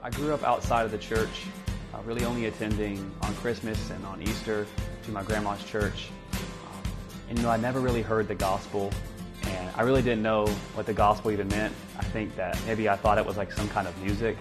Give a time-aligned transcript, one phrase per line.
[0.00, 1.46] I grew up outside of the church,
[1.92, 4.64] uh, really only attending on Christmas and on Easter
[5.02, 6.10] to my grandma's church.
[6.32, 6.92] Um,
[7.28, 8.92] and you know, I never really heard the gospel,
[9.42, 11.74] and I really didn't know what the gospel even meant.
[11.98, 14.36] I think that maybe I thought it was like some kind of music.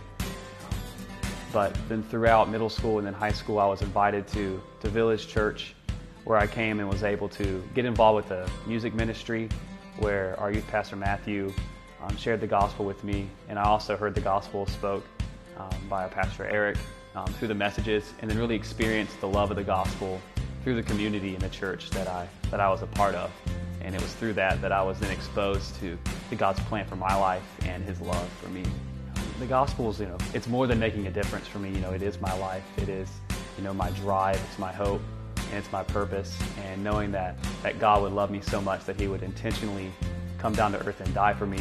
[1.52, 5.28] But then throughout middle school and then high school, I was invited to, to Village
[5.28, 5.74] Church,
[6.24, 9.50] where I came and was able to get involved with the music ministry,
[9.98, 11.52] where our youth pastor Matthew
[12.04, 15.04] um, shared the gospel with me, and I also heard the gospel spoke
[15.60, 16.78] um, by our pastor Eric
[17.16, 20.22] um, through the messages, and then really experienced the love of the gospel
[20.64, 23.32] through the community in the church that I that I was a part of,
[23.82, 25.98] and it was through that that I was then exposed to,
[26.30, 28.64] to God's plan for my life and His love for me.
[29.40, 31.70] The gospel is, you know, it's more than making a difference for me.
[31.70, 32.64] You know, it is my life.
[32.78, 33.10] It is,
[33.58, 34.42] you know, my drive.
[34.50, 35.02] It's my hope
[35.50, 36.38] and it's my purpose.
[36.66, 39.92] And knowing that, that God would love me so much that He would intentionally
[40.38, 41.60] come down to earth and die for me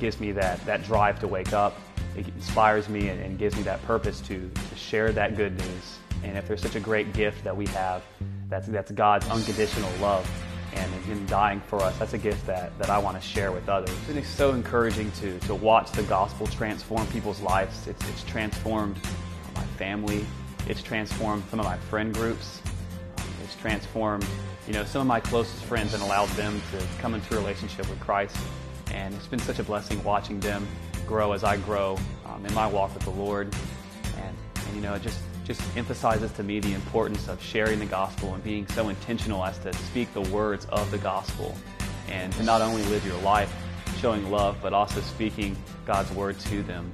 [0.00, 1.76] gives me that, that drive to wake up.
[2.18, 5.98] It inspires me and, and gives me that purpose to, to share that good news.
[6.24, 8.02] And if there's such a great gift that we have,
[8.48, 10.28] that's, that's God's unconditional love
[10.74, 13.68] and Him dying for us, that's a gift that, that I want to share with
[13.68, 13.96] others.
[14.08, 17.86] And it's so encouraging to, to watch the gospel transform people's lives.
[17.86, 18.98] It's, it's transformed
[19.54, 20.26] my family,
[20.66, 22.60] it's transformed some of my friend groups,
[23.42, 24.26] it's transformed
[24.68, 27.88] you know, some of my closest friends and allowed them to come into a relationship
[27.88, 28.36] with Christ.
[28.92, 30.66] And it's been such a blessing watching them
[31.08, 33.52] grow as I grow um, in my walk with the Lord.
[34.18, 37.86] And, and, you know, it just, just emphasizes to me the importance of sharing the
[37.86, 41.56] gospel and being so intentional as to speak the words of the gospel
[42.08, 43.52] and to not only live your life
[43.98, 45.56] showing love, but also speaking
[45.86, 46.92] God's word to them.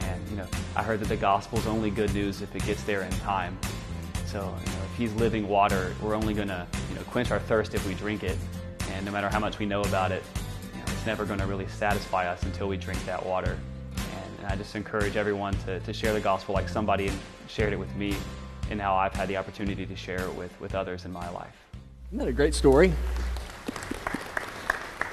[0.00, 2.82] And, you know, I heard that the gospel is only good news if it gets
[2.84, 3.56] there in time.
[4.24, 7.38] So, you know, if He's living water, we're only going to, you know, quench our
[7.38, 8.38] thirst if we drink it.
[8.92, 10.22] And no matter how much we know about it,
[11.00, 13.56] it's never going to really satisfy us until we drink that water.
[13.96, 17.10] And, and I just encourage everyone to, to share the gospel like somebody
[17.48, 18.14] shared it with me
[18.68, 21.56] and how I've had the opportunity to share it with, with others in my life.
[22.08, 22.92] Isn't that a great story?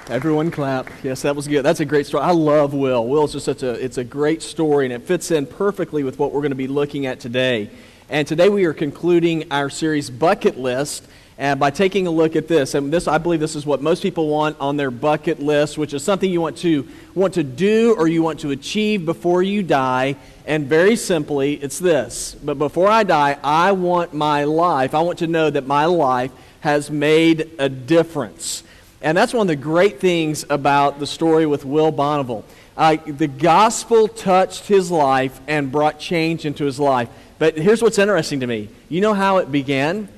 [0.10, 0.90] Everyone clap.
[1.04, 1.64] Yes, that was good.
[1.64, 2.22] That's a great story.
[2.22, 3.08] I love Will.
[3.08, 6.34] Will's just such a it's a great story and it fits in perfectly with what
[6.34, 7.70] we're going to be looking at today.
[8.10, 11.08] And today we are concluding our series Bucket List
[11.40, 14.02] and by taking a look at this, and this I believe this is what most
[14.02, 17.96] people want on their bucket list, which is something you want to want to do
[17.96, 20.16] or you want to achieve before you die.
[20.48, 22.36] And very simply, it's this.
[22.44, 26.32] But before I die, I want my life, I want to know that my life
[26.62, 28.64] has made a difference.
[29.02, 32.46] And that's one of the great things about the story with Will Bonneville.
[32.76, 37.10] Uh, the gospel touched his life and brought change into his life.
[37.38, 38.70] But here's what's interesting to me.
[38.90, 40.10] You know how it began?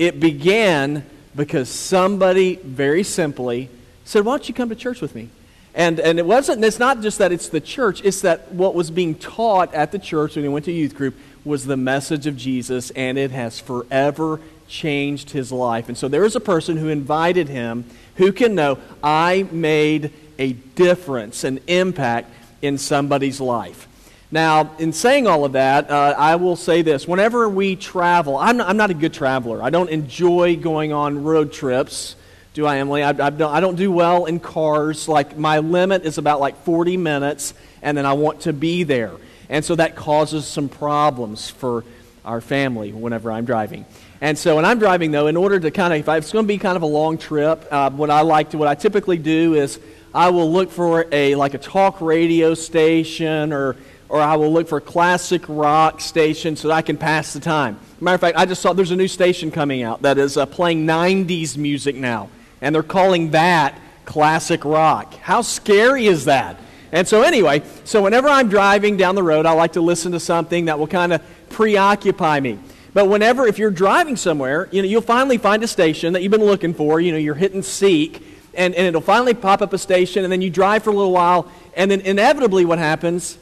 [0.00, 1.04] It began
[1.36, 3.68] because somebody very simply
[4.06, 5.28] said, Why don't you come to church with me?
[5.74, 8.90] And, and it wasn't, it's not just that it's the church, it's that what was
[8.90, 12.34] being taught at the church when he went to youth group was the message of
[12.38, 15.88] Jesus, and it has forever changed his life.
[15.88, 17.84] And so there is a person who invited him
[18.16, 23.86] who can know, I made a difference, an impact in somebody's life.
[24.32, 27.08] Now, in saying all of that, uh, I will say this.
[27.08, 29.60] Whenever we travel, I'm not, I'm not, a good traveler.
[29.60, 32.14] I don't enjoy going on road trips.
[32.54, 33.02] Do I, Emily?
[33.02, 35.08] I, I, don't, I don't do well in cars.
[35.08, 39.12] Like, my limit is about like 40 minutes, and then I want to be there.
[39.48, 41.84] And so that causes some problems for
[42.24, 43.84] our family whenever I'm driving.
[44.20, 46.48] And so when I'm driving, though, in order to kind of, if it's going to
[46.48, 49.54] be kind of a long trip, uh, what I like to, what I typically do
[49.54, 49.80] is
[50.14, 53.76] I will look for a, like a talk radio station or
[54.10, 57.78] or I will look for classic rock stations so that I can pass the time.
[58.00, 60.46] Matter of fact, I just saw there's a new station coming out that is uh,
[60.46, 62.28] playing 90s music now,
[62.60, 65.14] and they're calling that classic rock.
[65.14, 66.58] How scary is that?
[66.90, 70.20] And so, anyway, so whenever I'm driving down the road, I like to listen to
[70.20, 72.58] something that will kind of preoccupy me.
[72.92, 76.32] But whenever, if you're driving somewhere, you know, you'll finally find a station that you've
[76.32, 77.00] been looking for.
[77.00, 80.42] You know, you're hitting seek, and, and it'll finally pop up a station, and then
[80.42, 83.38] you drive for a little while, and then inevitably what happens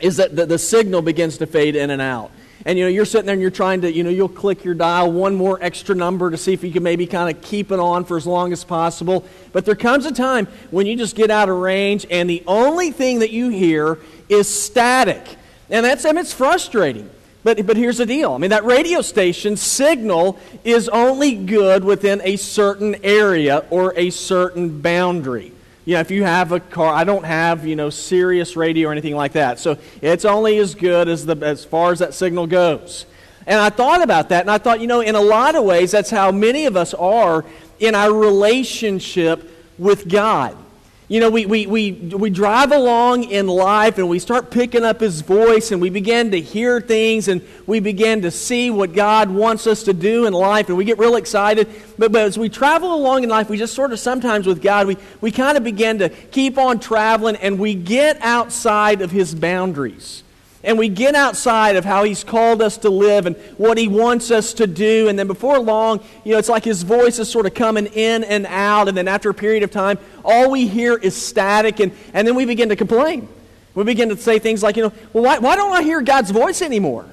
[0.00, 2.30] is that the, the signal begins to fade in and out.
[2.64, 4.74] And you know, you're sitting there and you're trying to, you know, you'll click your
[4.74, 7.78] dial one more extra number to see if you can maybe kind of keep it
[7.78, 9.24] on for as long as possible.
[9.52, 12.90] But there comes a time when you just get out of range and the only
[12.90, 13.98] thing that you hear
[14.28, 15.22] is static.
[15.70, 17.10] And that's I mean, it's frustrating.
[17.44, 18.32] But, but here's the deal.
[18.32, 24.10] I mean, that radio station signal is only good within a certain area or a
[24.10, 25.52] certain boundary
[25.86, 28.92] you know, if you have a car, I don't have, you know, Sirius radio or
[28.92, 29.60] anything like that.
[29.60, 33.06] So it's only as good as, the, as far as that signal goes.
[33.46, 35.92] And I thought about that, and I thought, you know, in a lot of ways,
[35.92, 37.44] that's how many of us are
[37.78, 39.48] in our relationship
[39.78, 40.56] with God.
[41.08, 44.98] You know, we, we, we, we drive along in life and we start picking up
[44.98, 49.30] His voice and we begin to hear things and we begin to see what God
[49.30, 51.68] wants us to do in life and we get real excited.
[51.96, 54.88] But, but as we travel along in life, we just sort of sometimes with God,
[54.88, 59.32] we, we kind of begin to keep on traveling and we get outside of His
[59.32, 60.24] boundaries
[60.66, 64.32] and we get outside of how he's called us to live and what he wants
[64.32, 65.08] us to do.
[65.08, 68.24] And then before long you know it's like his voice is sort of coming in
[68.24, 68.88] and out.
[68.88, 71.78] And then after a period of time all we hear is static.
[71.78, 73.28] And, and then we begin to complain.
[73.74, 76.32] We begin to say things like you know well why, why don't i hear god's
[76.32, 77.06] voice anymore?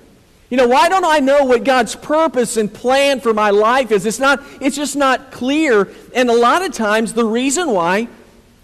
[0.50, 4.08] You know why don't i know what god's purpose and plan for my life is?
[4.08, 5.90] It's not it's just not clear.
[6.16, 8.08] And a lot of times the reason why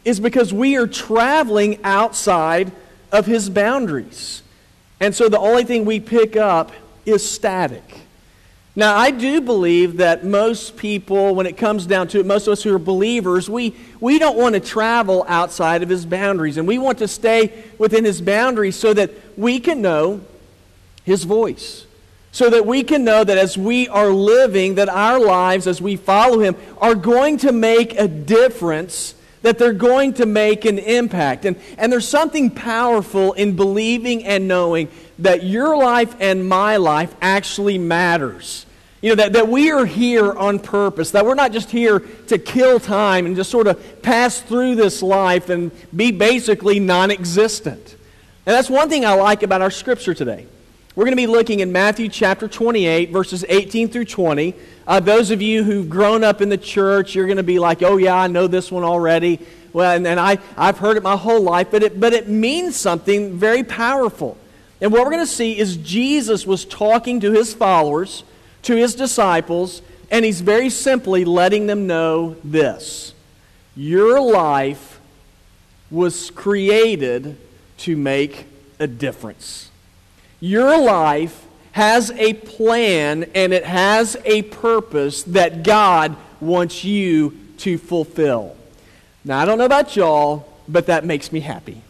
[0.04, 2.72] is because we are traveling outside
[3.12, 4.42] of his boundaries
[5.00, 6.72] and so the only thing we pick up
[7.06, 7.84] is static.
[8.76, 12.54] Now, I do believe that most people, when it comes down to it, most of
[12.54, 16.56] us who are believers, we, we don't want to travel outside of his boundaries.
[16.56, 20.22] And we want to stay within his boundaries so that we can know
[21.04, 21.86] his voice.
[22.32, 25.96] So that we can know that as we are living, that our lives, as we
[25.96, 31.46] follow him, are going to make a difference that they're going to make an impact.
[31.46, 34.90] And, and there's something powerful in believing and knowing
[35.20, 38.66] that your life and my life actually matters.
[39.02, 42.38] You know, that, that we are here on purpose, that we're not just here to
[42.38, 47.96] kill time and just sort of pass through this life and be basically non existent.
[48.46, 50.48] And that's one thing I like about our scripture today.
[51.00, 54.54] We're going to be looking in Matthew chapter 28, verses 18 through 20.
[54.86, 57.82] Uh, those of you who've grown up in the church, you're going to be like,
[57.82, 59.40] oh, yeah, I know this one already.
[59.72, 62.76] Well, and, and I, I've heard it my whole life, but it, but it means
[62.76, 64.36] something very powerful.
[64.82, 68.26] And what we're going to see is Jesus was talking to his followers,
[68.64, 69.82] to his disciples,
[70.12, 73.14] and he's very simply letting them know this
[73.74, 75.00] Your life
[75.90, 77.38] was created
[77.78, 78.48] to make
[78.80, 79.69] a difference.
[80.40, 87.78] Your life has a plan and it has a purpose that God wants you to
[87.78, 88.56] fulfill.
[89.24, 91.82] Now, I don't know about y'all, but that makes me happy.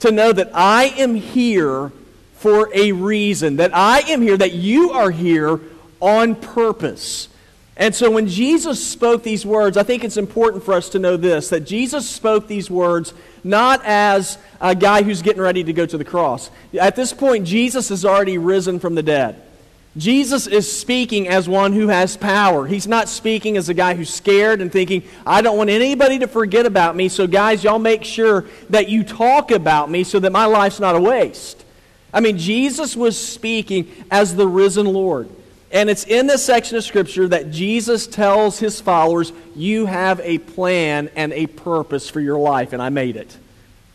[0.00, 1.92] To know that I am here
[2.34, 5.60] for a reason, that I am here, that you are here
[6.00, 7.28] on purpose.
[7.76, 11.16] And so when Jesus spoke these words, I think it's important for us to know
[11.16, 13.12] this that Jesus spoke these words
[13.42, 16.50] not as a guy who's getting ready to go to the cross.
[16.78, 19.40] At this point, Jesus has already risen from the dead.
[19.96, 22.66] Jesus is speaking as one who has power.
[22.66, 26.26] He's not speaking as a guy who's scared and thinking, I don't want anybody to
[26.26, 30.32] forget about me, so guys, y'all make sure that you talk about me so that
[30.32, 31.64] my life's not a waste.
[32.12, 35.28] I mean, Jesus was speaking as the risen Lord.
[35.74, 40.38] And it's in this section of Scripture that Jesus tells his followers, You have a
[40.38, 43.36] plan and a purpose for your life, and I made it.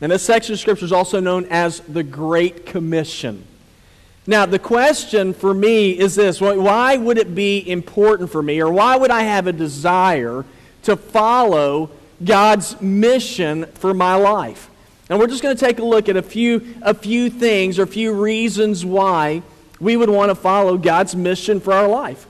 [0.02, 3.46] And this section of Scripture is also known as the Great Commission.
[4.28, 8.70] Now, the question for me is this why would it be important for me, or
[8.70, 10.44] why would I have a desire
[10.84, 11.92] to follow
[12.24, 14.70] God's mission for my life?
[15.10, 17.84] And we're just going to take a look at a few, a few things or
[17.84, 19.44] a few reasons why
[19.80, 22.28] we would want to follow God's mission for our life.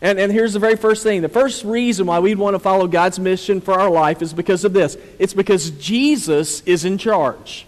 [0.00, 2.88] And, and here's the very first thing the first reason why we'd want to follow
[2.88, 7.66] God's mission for our life is because of this it's because Jesus is in charge.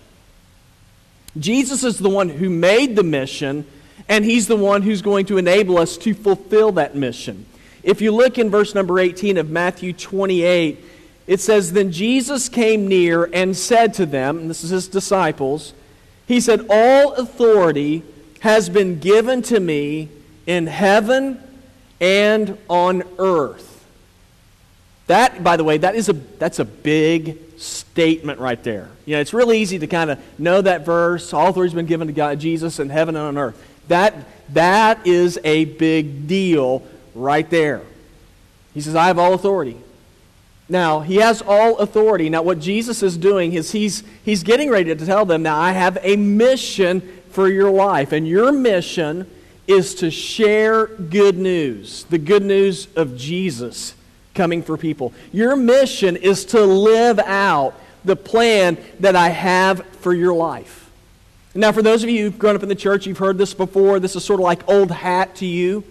[1.39, 3.67] Jesus is the one who made the mission,
[4.09, 7.47] and he's the one who's going to enable us to fulfill that mission.
[7.83, 10.79] If you look in verse number 18 of Matthew 28,
[11.27, 15.73] it says, Then Jesus came near and said to them, and this is his disciples,
[16.27, 18.03] He said, All authority
[18.45, 20.07] has been given to me
[20.47, 21.43] in heaven
[21.99, 23.87] and on earth.
[25.07, 28.91] That, by the way, that is a, that's a big statement right there.
[29.07, 31.33] You know, it's really easy to kind of know that verse.
[31.33, 33.59] All authority has been given to God, Jesus in heaven and on earth.
[33.89, 34.15] That,
[34.53, 36.83] that is a big deal
[37.15, 37.81] right there.
[38.75, 39.79] He says, I have all authority.
[40.69, 42.29] Now, he has all authority.
[42.29, 45.73] Now, what Jesus is doing is he's, he's getting ready to tell them, now, I
[45.73, 48.13] have a mission for your life.
[48.13, 49.31] And your mission
[49.67, 53.95] is to share good news, the good news of Jesus
[54.35, 55.13] coming for people.
[55.33, 57.75] Your mission is to live out
[58.05, 60.91] the plan that I have for your life.
[61.55, 64.01] Now, for those of you who've grown up in the church, you've heard this before.
[64.01, 65.85] This is sort of like old hat to you.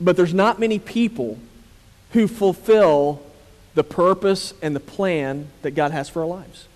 [0.00, 1.38] But there's not many people
[2.12, 3.22] who fulfill
[3.74, 6.67] the purpose and the plan that God has for our lives.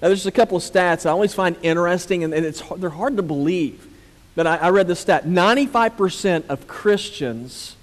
[0.00, 2.90] Now, there's just a couple of stats I always find interesting, and, and it's, they're
[2.90, 3.86] hard to believe.
[4.36, 7.74] But I, I read this stat 95% of Christians,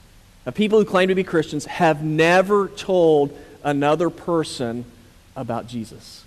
[0.45, 4.85] of people who claim to be Christians, have never told another person
[5.35, 6.23] about Jesus,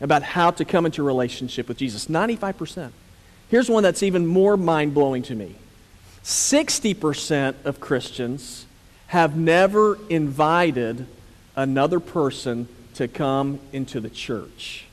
[0.00, 2.06] about how to come into a relationship with Jesus.
[2.06, 2.92] 95%.
[3.50, 5.56] Here's one that's even more mind blowing to me
[6.24, 8.64] 60% of Christians
[9.08, 11.06] have never invited
[11.54, 14.84] another person to come into the church.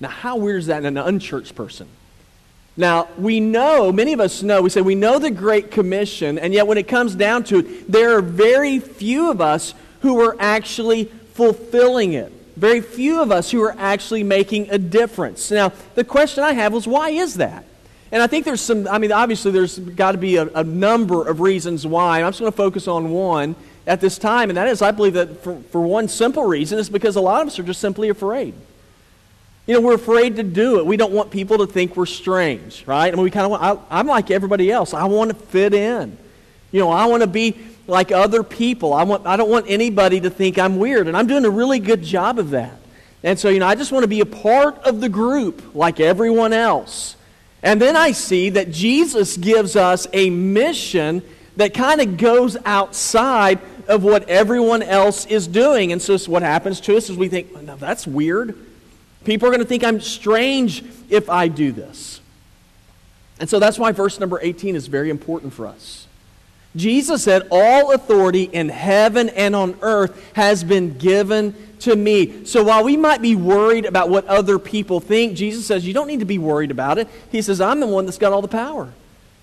[0.00, 1.88] Now, how weird is that in an unchurched person?
[2.76, 6.52] Now, we know, many of us know, we say we know the Great Commission, and
[6.52, 10.36] yet when it comes down to it, there are very few of us who are
[10.40, 12.32] actually fulfilling it.
[12.56, 15.50] Very few of us who are actually making a difference.
[15.50, 17.64] Now, the question I have was why is that?
[18.12, 21.26] And I think there's some, I mean, obviously there's got to be a, a, number
[21.26, 22.22] of reasons why.
[22.22, 25.14] I'm just going to focus on one at this time, and that is I believe
[25.14, 28.08] that for, for one simple reason is because a lot of us are just simply
[28.08, 28.54] afraid.
[29.66, 30.86] You know, we're afraid to do it.
[30.86, 33.12] We don't want people to think we're strange, right?
[33.12, 34.92] I mean, we kind of want, I, I'm like everybody else.
[34.92, 36.18] I want to fit in.
[36.70, 38.92] You know, I want to be like other people.
[38.92, 41.78] I, want, I don't want anybody to think I'm weird, and I'm doing a really
[41.78, 42.76] good job of that.
[43.22, 45.98] And so, you know, I just want to be a part of the group like
[45.98, 47.16] everyone else.
[47.62, 51.22] And then I see that Jesus gives us a mission
[51.56, 55.92] that kind of goes outside of what everyone else is doing.
[55.92, 58.56] And so, what happens to us is we think, no, that's weird.
[59.24, 62.20] People are going to think I'm strange if I do this.
[63.40, 66.06] And so that's why verse number 18 is very important for us.
[66.76, 72.44] Jesus said, All authority in heaven and on earth has been given to me.
[72.46, 76.08] So while we might be worried about what other people think, Jesus says, You don't
[76.08, 77.08] need to be worried about it.
[77.30, 78.92] He says, I'm the one that's got all the power.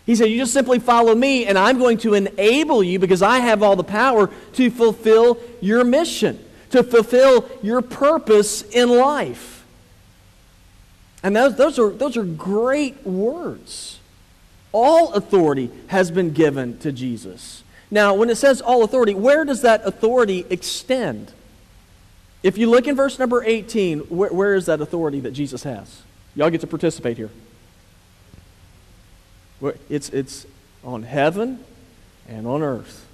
[0.06, 3.40] He said, You just simply follow me, and I'm going to enable you because I
[3.40, 9.64] have all the power to fulfill your mission, to fulfill your purpose in life.
[11.24, 14.00] And those, those, are, those are great words.
[14.72, 17.64] All authority has been given to Jesus.
[17.92, 21.34] Now, when it says all authority, where does that authority extend?
[22.42, 26.02] If you look in verse number 18, where, where is that authority that Jesus has?
[26.36, 27.30] Y'all get to participate here.
[29.90, 30.46] It's, it's
[30.84, 31.64] on heaven
[32.28, 33.08] and on earth.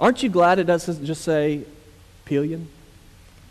[0.00, 1.62] Aren't you glad it doesn't just say
[2.24, 2.66] Pelion?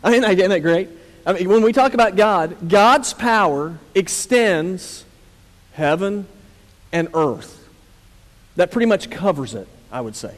[0.02, 0.88] I mean, isn't that great?
[1.26, 5.04] I mean, when we talk about God, God's power extends
[5.74, 6.26] heaven
[6.92, 7.54] and earth.
[8.56, 10.34] That pretty much covers it, I would say.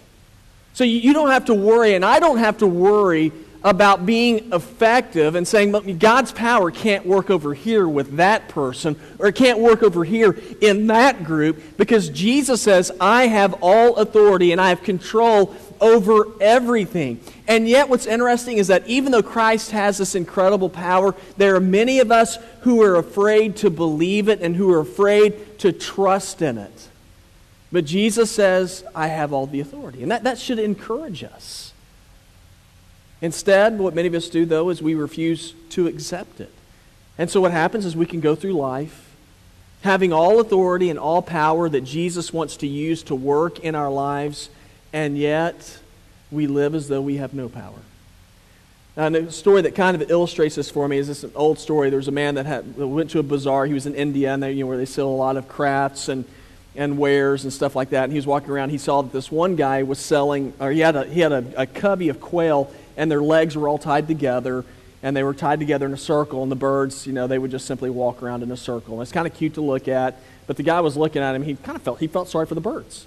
[0.74, 4.52] So you, you don't have to worry, and I don't have to worry about being
[4.52, 9.58] effective and saying God's power can't work over here with that person or it can't
[9.58, 14.70] work over here in that group because Jesus says, I have all authority and I
[14.70, 17.20] have control over everything.
[17.48, 21.60] And yet, what's interesting is that even though Christ has this incredible power, there are
[21.60, 26.42] many of us who are afraid to believe it and who are afraid to trust
[26.42, 26.88] in it.
[27.72, 30.02] But Jesus says, I have all the authority.
[30.02, 31.69] And that, that should encourage us.
[33.22, 36.52] Instead, what many of us do, though, is we refuse to accept it.
[37.18, 39.06] And so, what happens is we can go through life
[39.82, 43.90] having all authority and all power that Jesus wants to use to work in our
[43.90, 44.50] lives
[44.92, 45.78] and yet
[46.30, 47.78] we live as though we have no power.
[48.96, 51.90] And a story that kind of illustrates this for me is this old story.
[51.90, 53.66] There was a man that had, went to a bazaar.
[53.66, 56.08] He was in India, and they, you know, where they sell a lot of crafts
[56.08, 56.24] and,
[56.74, 58.04] and wares and stuff like that.
[58.04, 58.70] And he was walking around.
[58.70, 61.44] He saw that this one guy was selling, or he had a, he had a,
[61.56, 64.64] a cubby of quail, and their legs were all tied together,
[65.02, 66.42] and they were tied together in a circle.
[66.42, 68.94] And the birds, you know, they would just simply walk around in a circle.
[68.94, 70.18] And it's kind of cute to look at.
[70.46, 71.42] But the guy was looking at him.
[71.42, 73.06] He kind of felt he felt sorry for the birds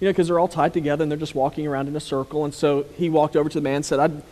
[0.00, 2.44] you know, because they're all tied together and they're just walking around in a circle.
[2.44, 4.22] And so he walked over to the man and said, I'd,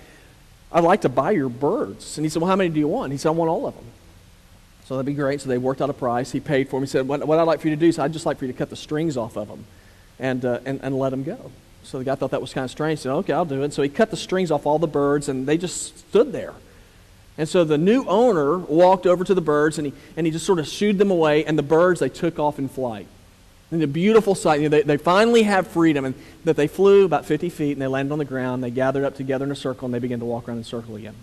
[0.73, 2.19] I'd like to buy your birds.
[2.19, 3.13] And he said, Well, how many do you want?
[3.13, 3.85] He said, I want all of them.
[4.85, 5.41] So that'd be great.
[5.41, 6.33] So they worked out a price.
[6.33, 6.83] He paid for them.
[6.83, 8.45] He said, What, what I'd like for you to do is I'd just like for
[8.45, 9.65] you to cut the strings off of them
[10.19, 11.51] and, uh, and, and let them go.
[11.83, 13.01] So the guy thought that was kind of strange.
[13.01, 13.73] He said, Okay, I'll do it.
[13.73, 16.55] So he cut the strings off all the birds and they just stood there.
[17.39, 20.47] And so the new owner walked over to the birds and he, and he just
[20.47, 23.07] sort of shooed them away, and the birds, they took off in flight.
[23.71, 24.61] And a beautiful sight.
[24.61, 27.81] You know, they, they finally have freedom, and that they flew about 50 feet and
[27.81, 28.63] they landed on the ground.
[28.63, 30.65] They gathered up together in a circle and they began to walk around in a
[30.65, 31.15] circle again.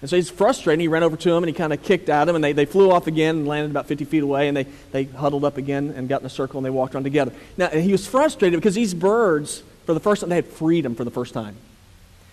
[0.00, 0.80] And so he's frustrated.
[0.80, 2.64] He ran over to him and he kind of kicked at him, and they, they
[2.64, 5.92] flew off again and landed about 50 feet away, and they, they huddled up again
[5.94, 7.32] and got in a circle and they walked around together.
[7.56, 11.04] Now, he was frustrated because these birds, for the first time, they had freedom for
[11.04, 11.56] the first time.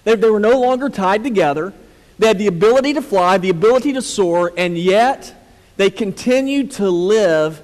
[0.06, 1.74] They, they were no longer tied together.
[2.20, 5.34] They had the ability to fly, the ability to soar, and yet
[5.76, 7.62] they continued to live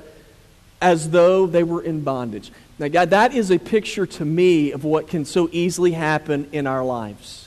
[0.81, 2.51] as though they were in bondage.
[2.77, 6.67] Now, God, that is a picture to me of what can so easily happen in
[6.67, 7.42] our lives.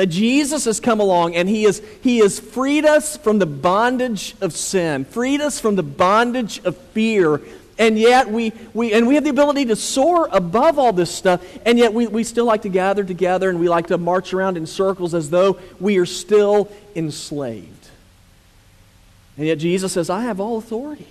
[0.00, 4.34] That Jesus has come along and he, has, he has freed us from the bondage
[4.40, 7.42] of sin, freed us from the bondage of fear,
[7.80, 11.42] And yet we, we and we have the ability to soar above all this stuff,
[11.64, 14.58] and yet we, we still like to gather together and we like to march around
[14.58, 17.88] in circles as though we are still enslaved.
[19.38, 21.06] And yet Jesus says, I have all authority.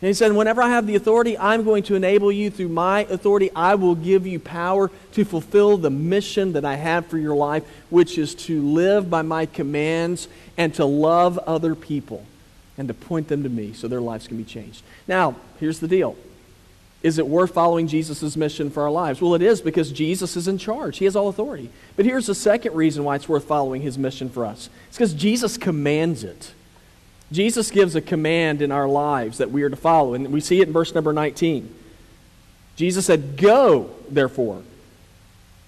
[0.00, 3.00] And he said, Whenever I have the authority, I'm going to enable you through my
[3.00, 3.50] authority.
[3.54, 7.64] I will give you power to fulfill the mission that I have for your life,
[7.90, 12.24] which is to live by my commands and to love other people
[12.78, 14.82] and to point them to me so their lives can be changed.
[15.06, 16.16] Now, here's the deal
[17.02, 19.20] Is it worth following Jesus' mission for our lives?
[19.20, 21.68] Well, it is because Jesus is in charge, He has all authority.
[21.96, 25.12] But here's the second reason why it's worth following His mission for us it's because
[25.12, 26.52] Jesus commands it.
[27.32, 30.60] Jesus gives a command in our lives that we are to follow, and we see
[30.60, 31.74] it in verse number 19.
[32.76, 34.62] Jesus said, Go, therefore,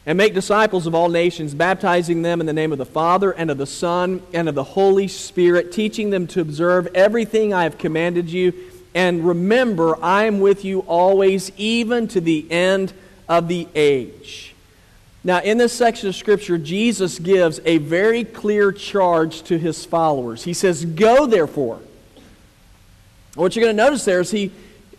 [0.04, 3.50] and make disciples of all nations, baptizing them in the name of the Father, and
[3.50, 7.78] of the Son, and of the Holy Spirit, teaching them to observe everything I have
[7.78, 8.52] commanded you.
[8.95, 12.92] And remember, I am with you always, even to the end
[13.28, 14.52] of the age.
[15.25, 20.43] Now, in this section of Scripture, Jesus gives a very clear charge to his followers.
[20.43, 21.81] He says, Go, therefore.
[23.35, 24.50] What you're going to notice there is he,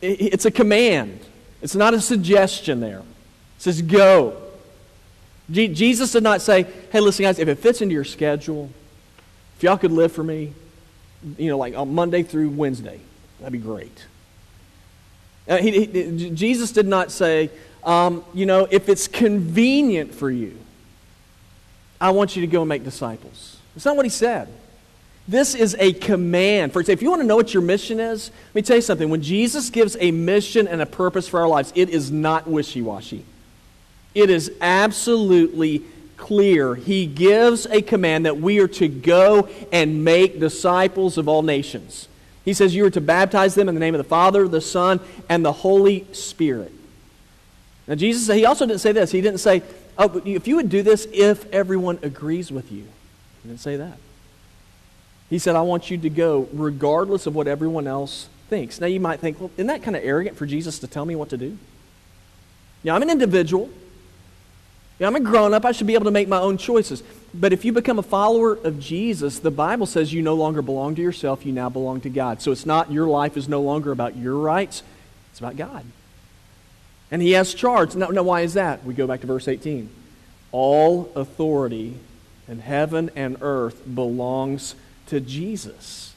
[0.02, 1.20] it's a command,
[1.62, 3.00] it's not a suggestion there.
[3.00, 4.38] It says, Go.
[5.52, 8.70] Jesus did not say, Hey, listen, guys, if it fits into your schedule,
[9.58, 10.54] if y'all could live for me,
[11.38, 13.00] you know, like on Monday through Wednesday,
[13.40, 14.06] that'd be great.
[15.48, 17.50] Uh, he, he, Jesus did not say,
[17.86, 20.58] um, you know, if it's convenient for you,
[22.00, 23.58] I want you to go and make disciples.
[23.74, 24.50] That's not what he said.
[25.28, 26.74] This is a command.
[26.74, 28.82] For example, if you want to know what your mission is, let me tell you
[28.82, 29.10] something.
[29.10, 32.82] When Jesus gives a mission and a purpose for our lives, it is not wishy
[32.82, 33.24] washy.
[34.14, 35.84] It is absolutely
[36.18, 36.76] clear.
[36.76, 42.10] He gives a command that we are to go and make disciples of all nations.
[42.44, 45.00] He says you are to baptize them in the name of the Father, the Son,
[45.30, 46.72] and the Holy Spirit.
[47.88, 49.12] Now, Jesus, he also didn't say this.
[49.12, 49.62] He didn't say,
[49.98, 52.84] oh, if you would do this if everyone agrees with you.
[53.42, 53.98] He didn't say that.
[55.30, 58.80] He said, I want you to go regardless of what everyone else thinks.
[58.80, 61.16] Now, you might think, well, isn't that kind of arrogant for Jesus to tell me
[61.16, 61.58] what to do?
[62.84, 63.70] Yeah, I'm an individual.
[65.00, 65.66] Yeah, I'm a grown up.
[65.66, 67.02] I should be able to make my own choices.
[67.34, 70.96] But if you become a follower of Jesus, the Bible says you no longer belong
[70.96, 72.42] to yourself, you now belong to God.
[72.42, 74.84] So it's not your life is no longer about your rights,
[75.32, 75.84] it's about God.
[77.14, 77.96] And he has charge.
[77.96, 78.84] Now, now, why is that?
[78.84, 79.88] We go back to verse 18.
[80.52, 82.00] All authority
[82.48, 84.74] in heaven and earth belongs
[85.08, 86.16] to Jesus.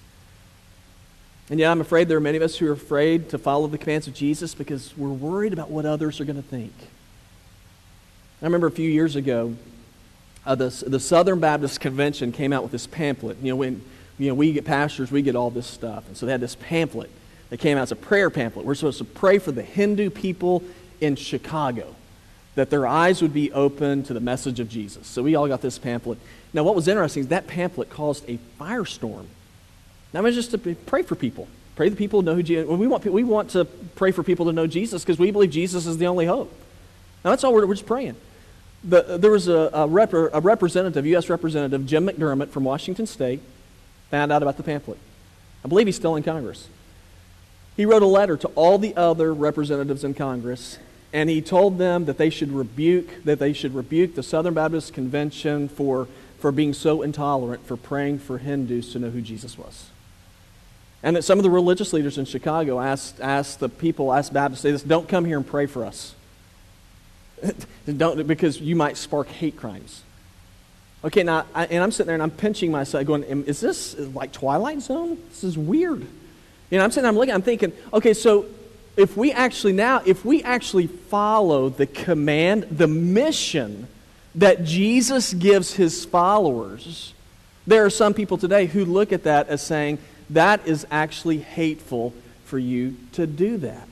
[1.50, 3.76] And yet, I'm afraid there are many of us who are afraid to follow the
[3.76, 6.72] commands of Jesus because we're worried about what others are going to think.
[8.40, 9.54] I remember a few years ago,
[10.46, 13.36] uh, the, the Southern Baptist Convention came out with this pamphlet.
[13.42, 13.82] You know, when
[14.18, 16.08] you know, we get pastors, we get all this stuff.
[16.08, 17.10] And so they had this pamphlet
[17.50, 18.64] that came out as a prayer pamphlet.
[18.64, 20.64] We're supposed to pray for the Hindu people
[21.00, 21.94] in Chicago
[22.56, 25.06] that their eyes would be open to the message of Jesus.
[25.06, 26.18] So we all got this pamphlet.
[26.52, 29.26] Now, what was interesting is that pamphlet caused a firestorm.
[30.12, 31.48] Now, it's just to pray for people.
[31.76, 34.52] Pray the people know who Jesus we want, we want to pray for people to
[34.52, 36.50] know Jesus because we believe Jesus is the only hope.
[37.22, 38.16] Now, that's all we're, we're just praying.
[38.82, 41.28] The, there was a, a, rep, a representative, U.S.
[41.28, 43.40] Representative Jim McDermott from Washington State,
[44.10, 44.98] found out about the pamphlet.
[45.62, 46.68] I believe he's still in Congress.
[47.76, 50.78] He wrote a letter to all the other representatives in Congress
[51.16, 54.92] and he told them that they should rebuke that they should rebuke the Southern Baptist
[54.92, 56.08] Convention for,
[56.40, 59.88] for being so intolerant, for praying for Hindus to know who Jesus was.
[61.02, 64.60] And that some of the religious leaders in Chicago asked, asked the people, asked Baptists,
[64.60, 66.14] say this, don't come here and pray for us.
[67.96, 70.02] don't, because you might spark hate crimes.
[71.02, 74.32] Okay, now, I, and I'm sitting there and I'm pinching myself, going, is this like
[74.32, 75.16] Twilight Zone?
[75.30, 76.06] This is weird.
[76.68, 78.44] You know, I'm sitting there, I'm looking, I'm thinking, okay, so
[78.96, 83.88] if we actually now, if we actually follow the command, the mission
[84.34, 87.12] that Jesus gives his followers,
[87.66, 89.98] there are some people today who look at that as saying,
[90.30, 93.88] that is actually hateful for you to do that.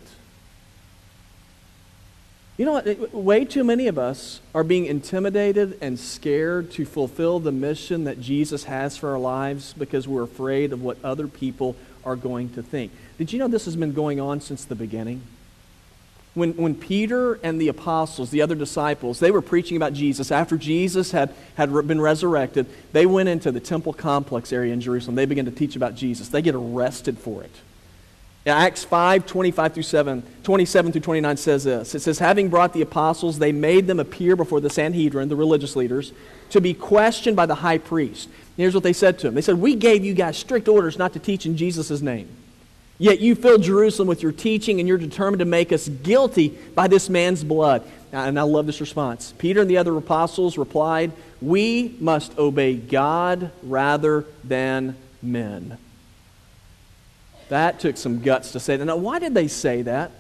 [2.57, 3.13] You know what?
[3.13, 8.21] Way too many of us are being intimidated and scared to fulfill the mission that
[8.21, 12.63] Jesus has for our lives because we're afraid of what other people are going to
[12.63, 12.93] think.
[13.19, 15.23] Did you know this has been going on since the beginning?
[16.35, 20.57] When, when Peter and the apostles, the other disciples, they were preaching about Jesus, after
[20.57, 25.15] Jesus had, had been resurrected, they went into the temple complex area in Jerusalem.
[25.15, 26.29] They began to teach about Jesus.
[26.29, 27.53] They get arrested for it.
[28.47, 31.95] Acts 5, 25 through 7, 27 through 29 says this.
[31.95, 35.77] It says, Having brought the apostles, they made them appear before the Sanhedrin, the religious
[35.77, 36.13] leaders,
[36.51, 38.29] to be questioned by the high priest.
[38.57, 39.35] here's what they said to him.
[39.35, 42.29] They said, We gave you guys strict orders not to teach in Jesus' name.
[42.99, 46.87] Yet you fill Jerusalem with your teaching, and you're determined to make us guilty by
[46.87, 47.83] this man's blood.
[48.13, 49.35] And I love this response.
[49.39, 51.11] Peter and the other apostles replied,
[51.43, 55.77] We must obey God rather than men.
[57.49, 58.85] That took some guts to say that.
[58.85, 60.13] Now, why did they say that?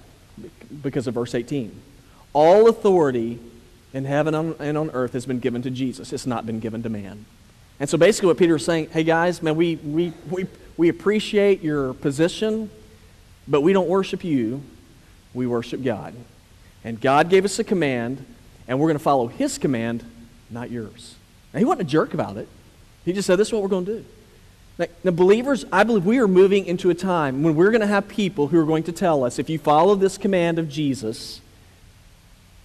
[0.82, 1.72] Because of verse 18.
[2.32, 3.38] All authority
[3.92, 6.88] in heaven and on earth has been given to Jesus, it's not been given to
[6.88, 7.24] man.
[7.78, 11.62] And so basically, what Peter is saying, hey guys, man, we, we, we, we appreciate
[11.62, 12.70] your position,
[13.46, 14.62] but we don't worship you,
[15.32, 16.14] we worship God.
[16.82, 18.24] And God gave us a command,
[18.68, 20.04] and we're going to follow His command,
[20.50, 21.16] not yours.
[21.52, 22.48] Now, He wasn't a jerk about it.
[23.04, 24.04] He just said, this is what we're going to do.
[24.78, 27.86] Now, now, believers, I believe we are moving into a time when we're going to
[27.86, 31.40] have people who are going to tell us if you follow this command of Jesus,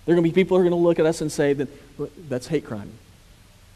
[0.06, 1.54] there are going to be people who are going to look at us and say
[1.54, 1.68] that
[2.28, 2.92] that's hate crime.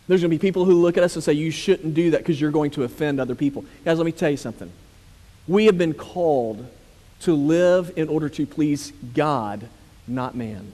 [0.07, 2.19] There's going to be people who look at us and say, you shouldn't do that
[2.19, 3.63] because you're going to offend other people.
[3.85, 4.69] Guys, let me tell you something.
[5.47, 6.65] We have been called
[7.21, 9.69] to live in order to please God,
[10.07, 10.73] not man.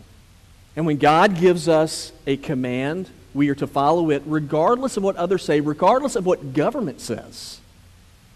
[0.76, 5.16] And when God gives us a command, we are to follow it regardless of what
[5.16, 7.60] others say, regardless of what government says.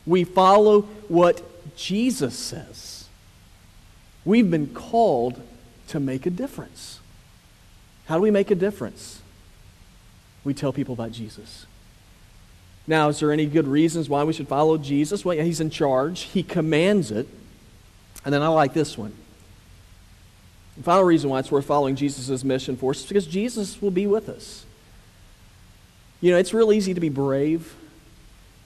[0.06, 1.42] We follow what
[1.76, 3.08] Jesus says.
[4.26, 5.42] We've been called
[5.88, 7.00] to make a difference.
[8.06, 9.23] How do we make a difference?
[10.44, 11.66] We tell people about Jesus.
[12.86, 15.24] Now, is there any good reasons why we should follow Jesus?
[15.24, 17.28] Well, yeah, he's in charge, he commands it.
[18.26, 19.14] And then I like this one.
[20.78, 23.92] The final reason why it's worth following Jesus' mission for us is because Jesus will
[23.92, 24.66] be with us.
[26.20, 27.74] You know, it's real easy to be brave,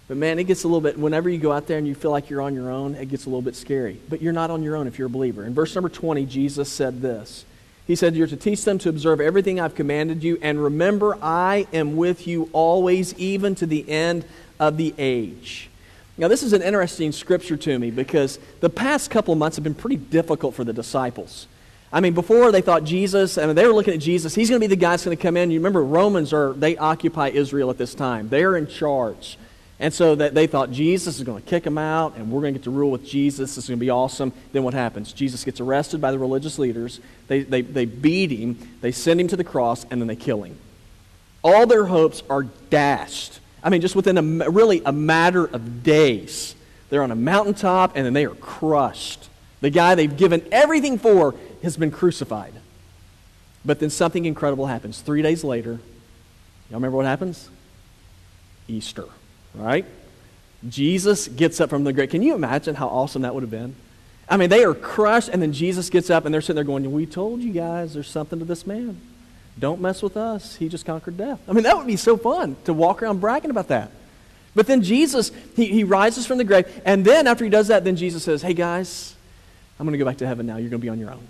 [0.07, 2.11] but man, it gets a little bit, whenever you go out there and you feel
[2.11, 3.99] like you're on your own, it gets a little bit scary.
[4.07, 5.43] But you're not on your own if you're a believer.
[5.43, 7.45] In verse number 20, Jesus said this
[7.87, 11.67] He said, You're to teach them to observe everything I've commanded you, and remember, I
[11.73, 14.25] am with you always, even to the end
[14.59, 15.69] of the age.
[16.17, 19.63] Now, this is an interesting scripture to me because the past couple of months have
[19.63, 21.47] been pretty difficult for the disciples.
[21.93, 24.59] I mean, before they thought Jesus, I mean, they were looking at Jesus, he's going
[24.59, 25.51] to be the guy that's going to come in.
[25.51, 29.37] You remember, Romans are, they occupy Israel at this time, they're in charge.
[29.79, 32.53] And so that they thought Jesus is going to kick them out and we're going
[32.53, 33.55] to get to rule with Jesus.
[33.55, 34.33] This is going to be awesome.
[34.51, 35.13] Then what happens?
[35.13, 36.99] Jesus gets arrested by the religious leaders.
[37.27, 40.41] They, they, they beat him, they send him to the cross, and then they kill
[40.43, 40.57] him.
[41.43, 43.39] All their hopes are dashed.
[43.63, 46.55] I mean, just within a, really a matter of days.
[46.89, 49.29] They're on a mountaintop and then they are crushed.
[49.61, 52.53] The guy they've given everything for has been crucified.
[53.65, 55.01] But then something incredible happens.
[55.01, 55.71] Three days later,
[56.69, 57.49] y'all remember what happens?
[58.67, 59.05] Easter,
[59.55, 59.85] right?
[60.67, 62.09] Jesus gets up from the grave.
[62.09, 63.75] Can you imagine how awesome that would have been?
[64.29, 66.91] I mean, they are crushed, and then Jesus gets up, and they're sitting there going,
[66.91, 68.99] We told you guys there's something to this man.
[69.59, 70.55] Don't mess with us.
[70.55, 71.39] He just conquered death.
[71.47, 73.91] I mean, that would be so fun to walk around bragging about that.
[74.53, 76.67] But then Jesus, he, he rises from the grave.
[76.85, 79.15] And then after he does that, then Jesus says, Hey, guys,
[79.79, 80.57] I'm going to go back to heaven now.
[80.57, 81.27] You're going to be on your own.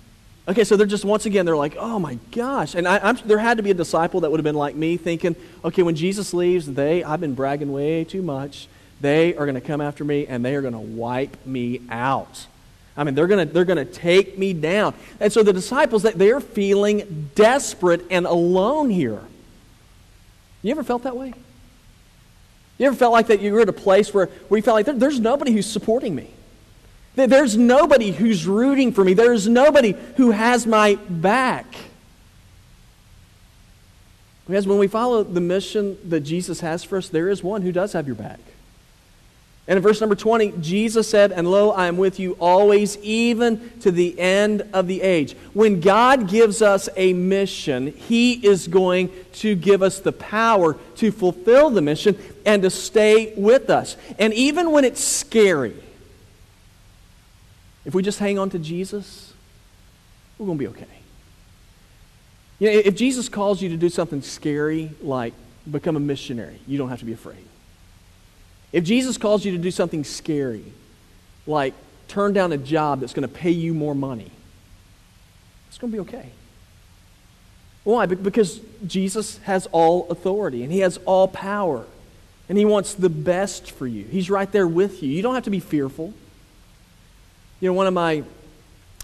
[0.48, 2.74] Okay, so they're just, once again, they're like, oh my gosh.
[2.74, 5.36] And I, there had to be a disciple that would have been like me thinking,
[5.66, 8.70] okay, when Jesus leaves, they, I've been bragging way too much.
[9.02, 12.48] They are going to come after me and they are going to wipe me out.
[12.96, 14.96] I mean, they're going to they're to take me down.
[15.20, 19.22] And so the disciples, they're feeling desperate and alone here.
[20.64, 21.34] You ever felt that way?
[22.78, 24.86] You ever felt like that you were at a place where, where you felt like
[24.86, 26.30] there, there's nobody who's supporting me?
[27.26, 29.16] There's nobody who's rooting for me.
[29.16, 31.66] There's nobody who has my back.
[34.46, 37.72] Because when we follow the mission that Jesus has for us, there is one who
[37.72, 38.40] does have your back.
[39.68, 43.72] And in verse number 20, Jesus said, And lo, I am with you always, even
[43.82, 45.36] to the end of the age.
[45.54, 51.12] When God gives us a mission, He is going to give us the power to
[51.12, 53.98] fulfill the mission and to stay with us.
[54.20, 55.76] And even when it's scary,
[57.88, 59.34] if we just hang on to Jesus,
[60.38, 60.86] we're going to be okay.
[62.60, 65.34] You know, if Jesus calls you to do something scary, like
[65.72, 67.46] become a missionary, you don't have to be afraid.
[68.74, 70.66] If Jesus calls you to do something scary,
[71.48, 71.74] like
[72.10, 74.32] turn down a job that's going to pay you more money,
[75.70, 76.30] it's going to be okay.
[77.86, 78.06] Why?
[78.06, 81.86] Because Jesus has all authority and he has all power.
[82.50, 84.04] And he wants the best for you.
[84.06, 85.10] He's right there with you.
[85.10, 86.14] You don't have to be fearful.
[87.60, 88.24] You know, one of my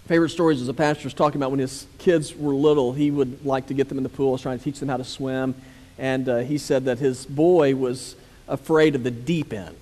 [0.06, 3.44] favorite stories as a pastor was talking about when his kids were little, he would
[3.44, 5.56] like to get them in the pool, trying to teach them how to swim.
[5.98, 8.14] And uh, he said that his boy was
[8.46, 9.76] afraid of the deep end.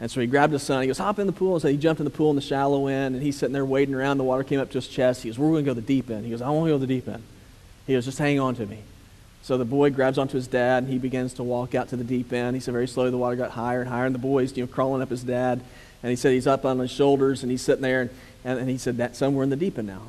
[0.00, 1.54] And so he grabbed his son, he goes, hop in the pool.
[1.54, 3.64] And so he jumped in the pool in the shallow end, and he's sitting there
[3.64, 4.18] wading around.
[4.18, 5.22] The water came up to his chest.
[5.22, 6.24] He goes, We're going to go the deep end.
[6.24, 7.22] He goes, I want to go to the deep end.
[7.86, 8.80] He goes, Just hang on to me.
[9.42, 12.04] So the boy grabs onto his dad, and he begins to walk out to the
[12.04, 12.56] deep end.
[12.56, 14.72] He said, Very slowly, the water got higher and higher, and the boy's you know,
[14.72, 15.60] crawling up his dad.
[16.02, 18.10] And he said he's up on his shoulders and he's sitting there, and,
[18.44, 20.02] and, and he said, That's somewhere in the deep end now.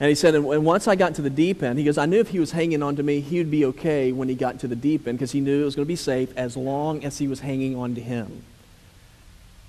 [0.00, 2.18] And he said, and once I got into the deep end, he goes, I knew
[2.18, 4.66] if he was hanging on to me, he would be okay when he got into
[4.66, 7.18] the deep end because he knew it was going to be safe as long as
[7.18, 8.42] he was hanging on to him.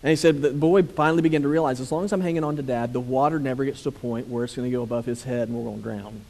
[0.01, 2.55] And he said, the boy finally began to realize as long as I'm hanging on
[2.55, 5.05] to dad, the water never gets to a point where it's going to go above
[5.05, 6.21] his head and we're going to drown.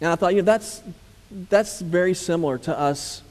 [0.00, 0.82] And I thought, you know, that's,
[1.48, 3.22] that's very similar to us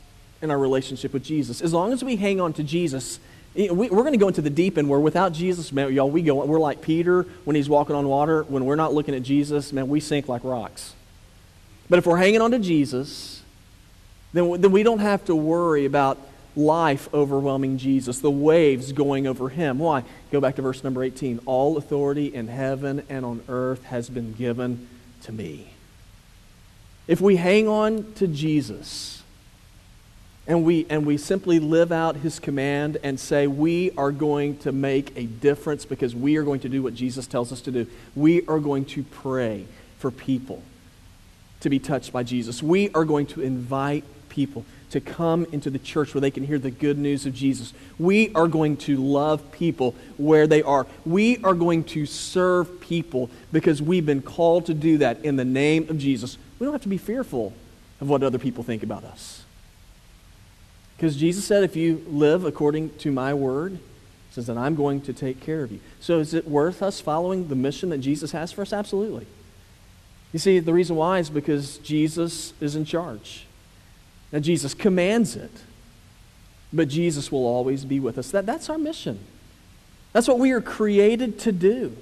[0.42, 1.62] in our relationship with Jesus.
[1.62, 3.20] As long as we hang on to Jesus,
[3.56, 6.22] we, are going to go into the deep end where without Jesus, man, y'all, we
[6.22, 8.44] go, we're like Peter when he's walking on water.
[8.44, 10.96] When we're not looking at Jesus, man, we sink like rocks.
[11.90, 13.42] But if we're hanging on to Jesus,
[14.34, 16.18] then, then we don't have to worry about
[16.56, 19.80] life overwhelming Jesus, the waves going over him.
[19.80, 20.04] Why?
[20.32, 21.42] Go back to verse number 18.
[21.46, 24.88] All authority in heaven and on earth has been given
[25.24, 25.74] to me.
[27.08, 29.24] If we hang on to Jesus
[30.48, 34.72] and we, and we simply live out his command and say, we are going to
[34.72, 37.88] make a difference because we are going to do what Jesus tells us to do,
[38.16, 39.66] we are going to pray
[40.00, 40.64] for people
[41.60, 42.64] to be touched by Jesus.
[42.64, 46.60] We are going to invite people to come into the church where they can hear
[46.60, 47.74] the good news of Jesus.
[47.98, 50.86] We are going to love people where they are.
[51.04, 55.46] We are going to serve people because we've been called to do that in the
[55.46, 56.38] name of Jesus.
[56.60, 57.54] We don't have to be fearful
[58.02, 59.44] of what other people think about us.
[60.96, 63.80] Because Jesus said, if you live according to my word,
[64.30, 65.80] says that I'm going to take care of you.
[66.00, 68.72] So is it worth us following the mission that Jesus has for us?
[68.72, 69.26] Absolutely.
[70.32, 73.48] You see, the reason why is because Jesus is in charge.
[74.34, 75.52] Now, Jesus commands it,
[76.74, 78.32] but Jesus will always be with us.
[78.32, 79.20] That, that's our mission.
[80.12, 81.96] That's what we are created to do.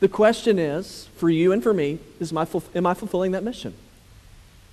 [0.00, 3.74] The question is, for you and for me, is my, am I fulfilling that mission?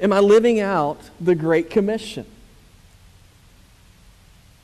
[0.02, 2.26] Am I living out the Great Commission?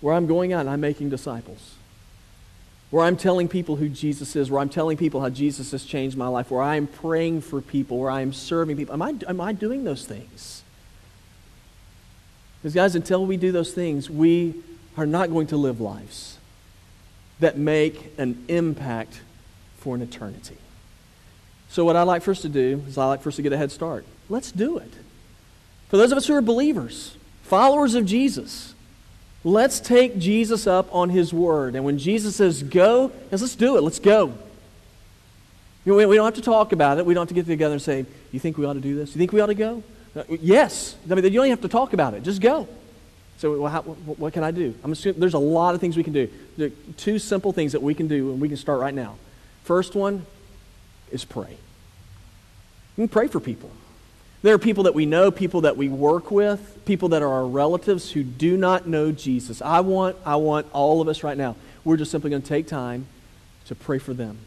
[0.02, 1.76] Where I'm going out and I'm making disciples.
[2.90, 6.18] Where I'm telling people who Jesus is, where I'm telling people how Jesus has changed
[6.18, 8.94] my life, where I'm praying for people, where I'm serving people.
[8.94, 10.64] Am I, am I doing those things?
[12.62, 14.56] Because, guys, until we do those things, we
[14.96, 16.38] are not going to live lives
[17.40, 19.22] that make an impact
[19.80, 20.58] for an eternity.
[21.70, 23.52] So, what I'd like for us to do is I'd like for us to get
[23.52, 24.06] a head start.
[24.30, 24.92] Let's do it.
[25.90, 28.76] For those of us who are believers, followers of Jesus,
[29.44, 31.76] let's take Jesus up on his word.
[31.76, 33.82] And when Jesus says go, let's do it.
[33.82, 34.34] Let's go.
[35.84, 37.06] You know, we don't have to talk about it.
[37.06, 39.16] We don't have to get together and say, You think we ought to do this?
[39.16, 39.84] You think we ought to go?
[40.30, 40.96] Yes.
[41.10, 42.24] I mean, you don't even have to talk about it.
[42.24, 42.68] Just go.
[43.38, 44.76] So, well, how, what can I do?
[44.84, 46.30] I'm assuming there's a lot of things we can do.
[46.58, 49.16] There are two simple things that we can do, and we can start right now.
[49.64, 50.26] First one
[51.12, 51.58] is pray.
[52.98, 53.72] You can pray for people.
[54.44, 57.48] There are people that we know, people that we work with, people that are our
[57.48, 59.62] relatives who do not know Jesus.
[59.62, 61.56] I want, I want all of us right now.
[61.84, 63.08] We're just simply going to take time
[63.66, 64.38] to pray for them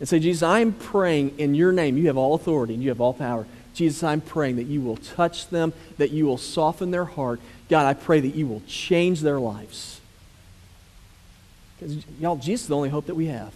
[0.00, 1.96] and say, Jesus, I am praying in your name.
[1.96, 3.46] You have all authority and you have all power.
[3.78, 7.40] Jesus, I'm praying that you will touch them, that you will soften their heart.
[7.68, 10.00] God, I pray that you will change their lives.
[11.78, 13.54] Because, y'all, Jesus is the only hope that we have.